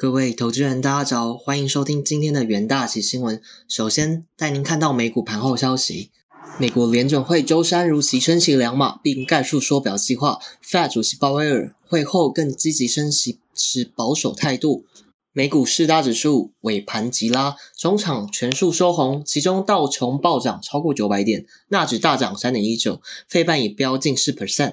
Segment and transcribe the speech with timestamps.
[0.00, 3.38] 各位投资人，大家早，欢迎收听今天的元大旗新闻。
[3.68, 6.10] 首先带您看到美股盘后消息。
[6.58, 10.38] 美国联准会周三如期升息两码，并概述缩表计划。
[10.64, 14.86] Fed 主席鲍威尔会后更积极升息，持保守态度。
[15.34, 24.72] 美股四大指数尾盘急拉，中场全数收红，其中道琼暴涨超过九百点，纳指大涨三点一九，费半也飙近四 percent。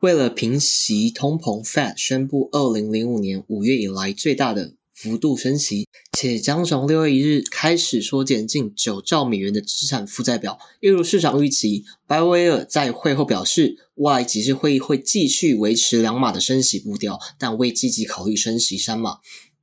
[0.00, 10.56] 为了平息通膨，Fed 宣布二零零五年五月以来最大的幅度升息，且将从六月一日开始缩减近九兆美元的资产负债表。
[10.80, 19.18] 一如市场预期，鲍威尔在会后表示，未来几次会议会继续维持两码的升息步调，但未积极考虑升息三码。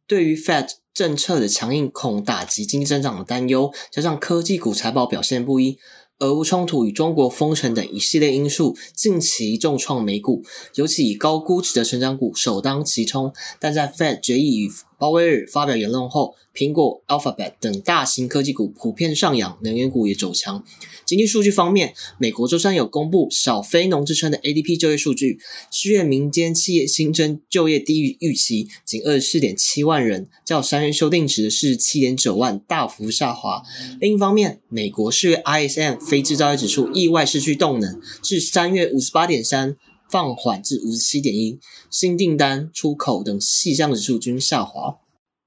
[0.05, 5.77] 对于 Fed 政策的强硬恐打击经济增长的担忧，加上科技股财报表现不一。
[6.19, 13.33] 俄乌冲突与中国封城等一系列因素，近期重创美股，尤其以高估值的成长股首当其冲。
[13.59, 14.71] 但在 Fed 决议与
[15.05, 20.65] 鲍威尔发表言论后，苹果、Alphabet 等大型科技股普遍上扬，能源股也走强。
[21.05, 25.37] 经济数据方面，美国周三有公布小非农之称的 ADP 就业数据，
[25.69, 33.61] 四月民间企业新增就业低于预期，仅二十四点七万人，较三月修订值是七点九万大幅下滑。
[34.01, 39.77] 另一方面，美国四月 ISM 非制造业指数意外失去动能，至三月五十八点三。
[40.09, 44.97] 放缓至五十七点一，新订单、出口等细项指数均下滑。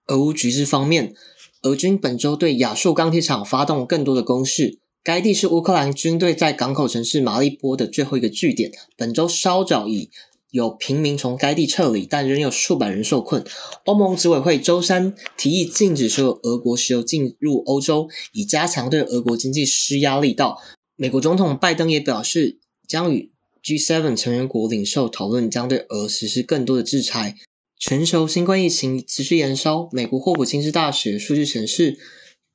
[0.07, 1.15] 俄乌局势方面，
[1.63, 8.73] 俄军本周对亚速钢铁厂发动更多的攻势，该地是乌克兰军队在港口城市马利波的最后一个据点。
[8.97, 10.11] 本周稍早已
[10.51, 13.45] 有平民从该地撤离，但仍有数百人受困。
[13.85, 20.59] 欧盟执委会周三提议禁止所有俄国石油进入欧洲，以加强对俄国经济施压力道。
[20.97, 23.31] 美国总统拜登也表示，将与
[23.69, 27.37] G7 成员国领袖讨论将对俄实施更多的制裁。
[27.79, 31.99] 全球新冠疫情持续延烧，美国霍普金斯大学数据显示，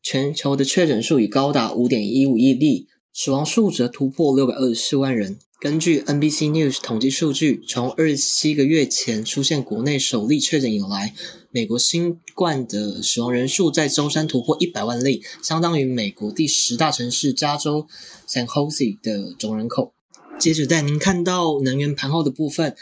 [0.01, 5.37] 全球的确诊数已高达五点一五亿例，死亡数则突破六百二十四万人。
[5.59, 11.13] 根据 NBC News 统计数据，从二十七个月前出现国内首例确诊以来，
[11.51, 17.85] 美国新冠的死亡人数在周三突破一百万例，相当于美国第十大城市加州
[18.27, 19.93] San Jose 的总人口。
[20.39, 22.75] 接着带您看到能源盘后的部分，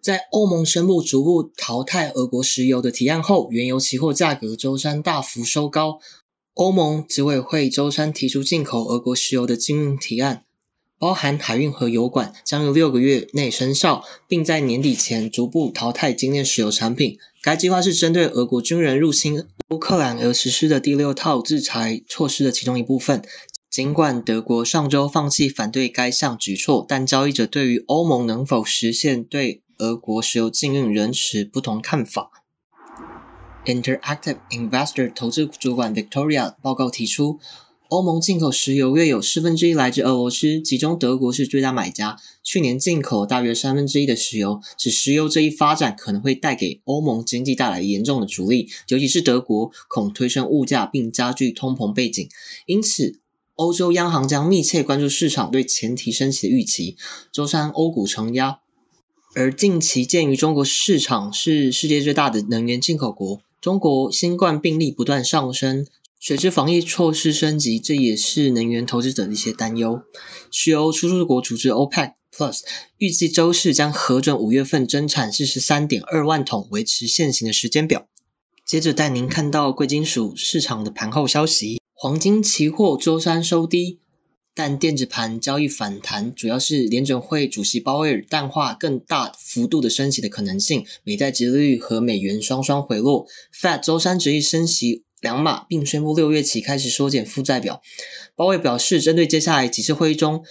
[0.00, 5.98] 在欧盟宣布逐步淘汰俄国石油的提案后，原油期货价格周三大幅收高。
[6.54, 10.44] 欧盟执委会周三提出进口俄国石油的禁运提案，
[10.98, 17.18] 包含海运和油管，将于六个月内生效，并在年底前逐步淘汰精炼石油产品。
[17.42, 23.22] 该计划是针对俄国军人入侵乌克兰而实施的第六套制裁措施的其中一部分。
[23.74, 32.30] 尽管德国上周放弃反对该项举措，但交易者对于欧盟能否实现对俄国石油禁运仍持不同看法。
[33.64, 37.40] Interactive Investor 投资主管 Victoria 报告提出，
[37.88, 44.60] 欧盟进口石油约有四分之一来自俄罗斯，其中德国是最大买家，去年进口大约三分之一的石油。
[44.78, 52.28] 使石油这一发展可能会带给欧盟经济带来严重的阻力，尤其是德国恐推升物价并加剧通膨背景，
[52.66, 53.23] 因此。
[53.56, 56.96] 欧洲央行将密切关注市场对前提升息的预期。
[57.30, 58.58] 周三，欧股承压。
[59.36, 65.86] 而近期，鉴于中国市场是世界最大的能源进口国，中国新冠病例不断上升，
[66.20, 70.02] 随之防疫措施升级，这也是能源投资者的一些担忧。
[70.50, 72.60] 石油输出国组织 OPEC Plus
[72.98, 78.06] 预计周四将核准五月份增产四十三点二万桶，维持现行的时间表。
[78.66, 81.80] 接着带您看到贵金属市场的盘后消息。
[81.96, 84.00] 黄金期货周三收低，
[84.52, 93.26] 但电子盘交易反弹，主要是联准会主席鲍威尔淡化更大幅度的升息的可能性，美债殖利率和美元双双回落。
[93.54, 97.80] Fed 周三执意升息两码，并宣布六月起开始缩减负债表。
[98.34, 100.42] 鲍威尔表示，针对接下来几次会议中，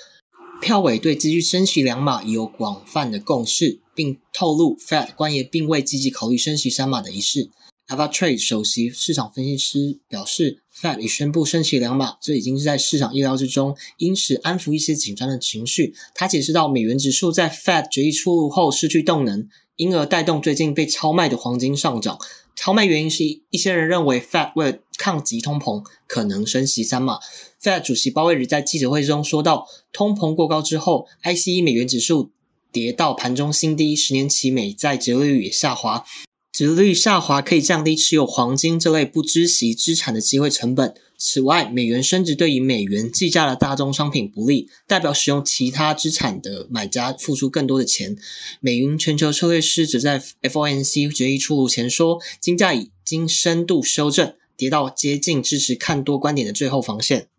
[0.62, 7.52] 票委对继续升息两码已有广泛的共识，并透露 Fed 官员并未积极考虑升息三码的一事。
[7.88, 15.94] Avatrade 首席市场分析师表示，Fed 已宣布升息两码，这已经是在市场意料之中，因此安抚一些紧张的情绪。
[16.16, 22.18] 他解释到，美元指数在 Fed 决议出炉后失去动能，因而带动最近被超卖的黄金上涨。
[22.56, 27.20] 超卖原因是一些人认为 Fed 为了抗击通膨，可能升息三码。
[27.62, 32.32] Fed 主席鲍威尔在记者会中说到，通膨过高之后，ICE 美元指数
[32.72, 36.06] 跌到盘中新低，十年期美债折利率也下滑。
[36.54, 40.94] 殖率下滑可以降低持有黄金这类不知息资产的机会成本。
[41.18, 48.16] 此外，美元升值对于美元计价的大宗商品不利，代表使用其他资产的买家付出更多的钱。
[48.60, 57.30] 美云全球策略师则在 FOMC 决议出炉前说，金价已经深度修正，跌到接近支持看多观点的最后防线。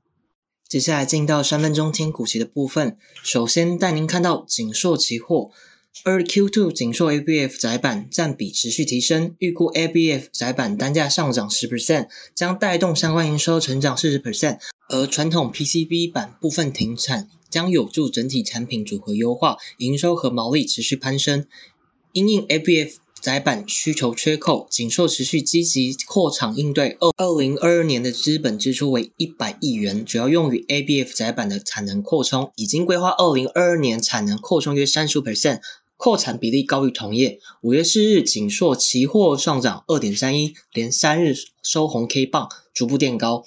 [0.69, 5.52] 接下来进到三分钟听股期的部分，首先带您看到锦硕期货。
[6.02, 14.58] 二 Q2 紧缩 ABF 窄板占比持续提升，预估 ABF 窄板单价上涨十 percent，将带动相关营收成长四十 percent。
[14.88, 21.46] 而传统 PCB 板部分停产，将有助整体产品组合优化，营收和毛利持续攀升。
[22.12, 26.99] 因应 ABF 窄板需求缺口，紧缩持续积极扩厂应对。
[27.00, 35.61] 二二零二二年的资本支出为一百亿元，主要用于 ABF 窄板的产能扩充，已经规划二零二二年产能扩充约三十 percent。
[35.96, 37.38] 扩产比例高于同业。
[37.62, 43.44] 五月四日，锦硕期货上涨二点三一，连三日收红 K 棒，逐步垫高。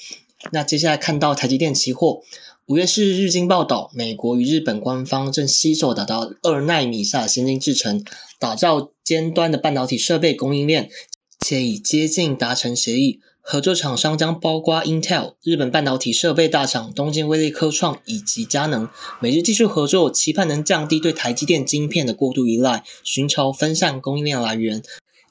[0.51, 2.21] 那接下来看到台积电期货，
[2.67, 8.03] 五月四日日经报道，美国与日本官方正携手打造二纳米下先进制程，
[8.39, 10.89] 打造尖端的半导体设备供应链，
[11.39, 13.19] 且已接近达成协议。
[13.49, 18.89] 合作厂商将包括 Intel、日本半导体设备大厂东京威力科创以及佳能。
[19.21, 24.83] 美日技术合作，期盼能降低对台积电晶片的过度依赖，寻求分散供应链来源。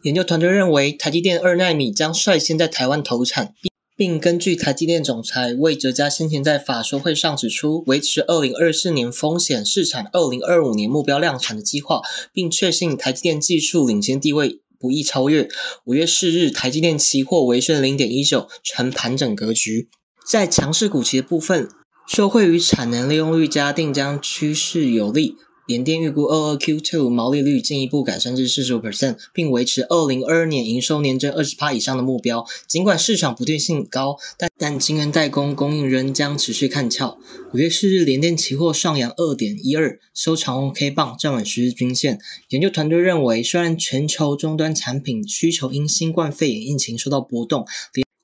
[0.05, 3.53] 研究团队认为，台积电二纳米将率先在台湾投产，
[3.95, 12.01] 并根据台积电总裁魏哲嘉先前在法说会上指出，维持二零二四年风险试产、二零二五年目标量产的计划，
[12.33, 14.61] 并确信台积电技术领先地位。
[14.79, 15.49] 不易超越。
[15.85, 19.89] 五月四日，台积电期货微升零点一九，呈盘整格局。
[20.29, 21.69] 在强势股期的部分，
[22.07, 25.37] 受惠于产能利用率加定将趋势有利。
[25.67, 32.47] 联电预估二二 Q two 毛利率进一步改善至四十五 percent，并维持二零二二年营收年增二十趴以上的目标。
[32.69, 37.19] 尽管市场不确定性高，但但晶圆代工供应仍将持续看俏。
[37.53, 42.21] 五月四日，联电期货上扬二点一二，收长红 K 棒，站稳十日均线。
[42.51, 47.67] 研究团队认为，虽然全球终端产品需求因新冠肺炎疫情受到波动，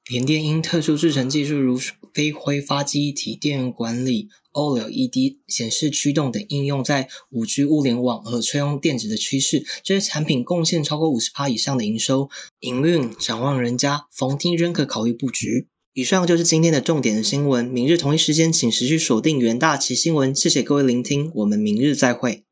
[0.08, 1.78] 联电因特殊制程技术如
[2.12, 4.28] 非挥发记忆体、电源管理。
[4.52, 12.28] OLED 显示驱动等应用在五 G 物联网和车用电子的趋势，这些产品贡献超过五十趴以上的营收，
[12.60, 15.68] 营运展望人家，逢低仍可考虑布局。
[15.94, 22.44] 以上就是今天的重点的新闻，明日同一时间请持续锁定元大旗新闻，谢谢各位聆听，我们明日再会。